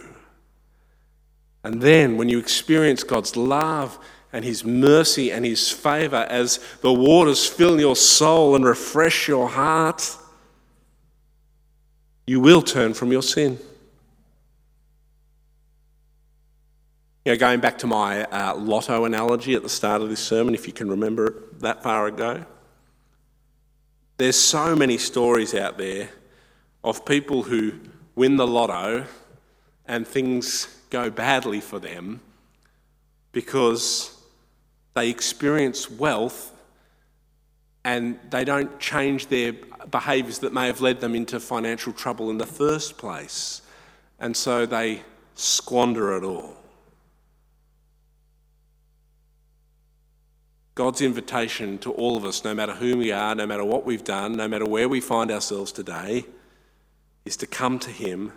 And 1.65 1.81
then 1.81 2.15
when 2.15 2.29
you 2.29 2.39
experience 2.39 3.03
God's 3.03 3.35
love 3.35 3.99
and 4.31 4.45
His 4.45 4.63
mercy 4.63 5.29
and 5.29 5.43
His 5.43 5.69
favour 5.69 6.25
as 6.29 6.61
the 6.79 6.93
waters 6.93 7.45
fill 7.45 7.81
your 7.81 7.97
soul 7.97 8.55
and 8.55 8.63
refresh 8.63 9.27
your 9.27 9.49
heart, 9.49 10.15
you 12.25 12.39
will 12.39 12.61
turn 12.61 12.93
from 12.93 13.11
your 13.11 13.23
sin. 13.23 13.59
You 17.25 17.33
know, 17.33 17.37
going 17.37 17.59
back 17.59 17.77
to 17.79 17.87
my 17.87 18.23
uh, 18.23 18.55
lotto 18.55 19.03
analogy 19.03 19.53
at 19.55 19.63
the 19.63 19.69
start 19.69 20.01
of 20.01 20.07
this 20.09 20.21
sermon, 20.21 20.55
if 20.55 20.65
you 20.65 20.71
can 20.71 20.89
remember 20.89 21.43
that 21.59 21.83
far 21.83 22.07
ago. 22.07 22.45
There's 24.19 24.37
so 24.37 24.75
many 24.75 24.97
stories 24.97 25.55
out 25.55 25.77
there 25.77 26.09
of 26.83 27.05
people 27.05 27.41
who 27.41 27.71
win 28.15 28.35
the 28.35 28.45
lotto 28.45 29.05
and 29.85 30.05
things 30.05 30.77
go 30.89 31.09
badly 31.09 31.61
for 31.61 31.79
them 31.79 32.19
because 33.31 34.21
they 34.93 35.09
experience 35.09 35.89
wealth 35.89 36.53
and 37.85 38.19
they 38.29 38.43
don't 38.43 38.77
change 38.77 39.27
their 39.27 39.53
behaviours 39.89 40.39
that 40.39 40.51
may 40.51 40.67
have 40.67 40.81
led 40.81 40.99
them 40.99 41.15
into 41.15 41.39
financial 41.39 41.93
trouble 41.93 42.29
in 42.29 42.37
the 42.37 42.45
first 42.45 42.97
place. 42.97 43.61
And 44.19 44.35
so 44.35 44.65
they 44.65 45.01
squander 45.35 46.17
it 46.17 46.25
all. 46.25 46.57
God's 50.79 51.01
invitation 51.01 51.77
to 51.79 51.91
all 51.91 52.15
of 52.15 52.23
us, 52.23 52.45
no 52.45 52.53
matter 52.53 52.71
who 52.73 52.95
we 52.95 53.11
are, 53.11 53.35
no 53.35 53.45
matter 53.45 53.65
what 53.65 53.85
we've 53.85 54.05
done, 54.05 54.37
no 54.37 54.47
matter 54.47 54.63
where 54.63 54.87
we 54.87 55.01
find 55.01 55.29
ourselves 55.29 55.73
today, 55.73 56.23
is 57.25 57.35
to 57.35 57.45
come 57.45 57.79
to 57.79 57.89
Him, 57.89 58.31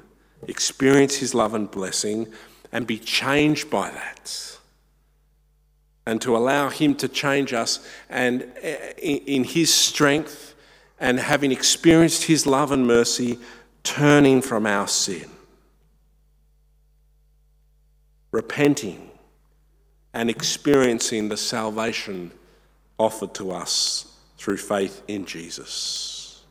experience 0.49 1.15
His 1.15 1.37
love 1.37 1.55
and 1.55 1.71
blessing, 1.71 2.27
and 2.73 2.85
be 2.85 2.99
changed 2.99 3.71
by 3.71 3.91
that. 3.91 4.59
And 6.05 6.21
to 6.23 6.37
allow 6.37 6.69
Him 6.69 6.97
to 6.97 7.07
change 7.07 7.53
us, 7.53 7.89
and 8.11 8.51
eh, 8.61 8.95
in 8.99 9.45
His 9.45 9.73
strength, 9.73 10.57
and 10.99 11.21
having 11.21 11.53
experienced 11.53 12.25
His 12.25 12.45
love 12.45 12.73
and 12.73 12.89
mercy, 12.89 13.39
turning 13.85 14.43
from 14.43 14.67
our 14.67 14.89
sin, 14.89 15.31
repenting 18.33 19.12
and 20.15 20.29
experiencing 20.29 21.29
the 21.29 21.37
salvation 21.37 22.31
offered 22.99 23.35
to 23.35 23.53
us 23.53 24.15
through 24.37 24.59
faith 24.59 25.03
in 25.09 25.25
Jesus. 25.25 26.45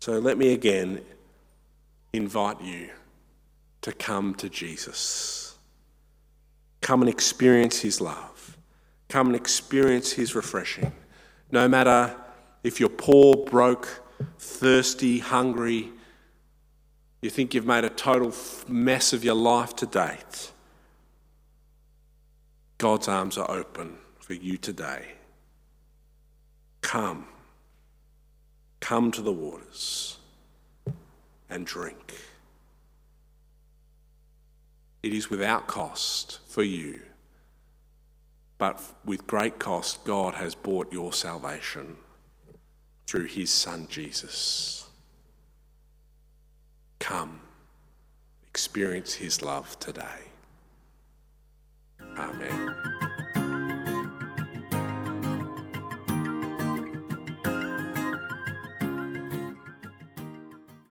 So 0.00 0.18
let 0.18 0.38
me 0.38 0.52
again 0.52 1.00
invite 2.12 2.60
you 2.62 2.90
to 3.82 3.92
come 3.92 4.34
to 4.36 4.48
Jesus. 4.48 5.56
Come 6.80 7.02
and 7.02 7.08
experience 7.08 7.80
his 7.80 8.00
love. 8.00 8.56
Come 9.08 9.28
and 9.28 9.36
experience 9.36 10.12
his 10.12 10.34
refreshing. 10.34 10.92
No 11.50 11.68
matter 11.68 12.14
if 12.62 12.78
you're 12.78 12.88
poor, 12.88 13.36
broke, 13.36 14.02
thirsty, 14.38 15.18
hungry, 15.18 15.90
you 17.22 17.30
think 17.30 17.54
you've 17.54 17.66
made 17.66 17.84
a 17.84 17.90
total 17.90 18.32
mess 18.68 19.12
of 19.12 19.24
your 19.24 19.34
life 19.34 19.74
to 19.76 19.86
date 19.86 20.52
God's 22.78 23.08
arms 23.08 23.38
are 23.38 23.50
open 23.50 23.96
for 24.18 24.34
you 24.34 24.56
today. 24.56 25.12
Come. 26.82 27.26
Come 28.80 29.10
to 29.12 29.22
the 29.22 29.32
waters 29.32 30.18
and 31.48 31.66
drink. 31.66 32.14
It 35.02 35.12
is 35.12 35.30
without 35.30 35.66
cost 35.66 36.40
for 36.48 36.62
you, 36.62 37.00
but 38.58 38.82
with 39.04 39.26
great 39.26 39.58
cost, 39.58 40.04
God 40.04 40.34
has 40.34 40.54
bought 40.54 40.92
your 40.92 41.12
salvation 41.12 41.96
through 43.06 43.26
his 43.26 43.50
Son 43.50 43.86
Jesus. 43.88 44.88
Come, 46.98 47.40
experience 48.48 49.14
his 49.14 49.42
love 49.42 49.78
today. 49.78 50.25
Amém. 52.14 53.15